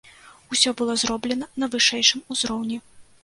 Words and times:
Усё 0.55 0.69
было 0.79 0.95
зроблена 1.01 1.49
на 1.63 1.69
вышэйшым 1.75 2.25
узроўні. 2.37 2.81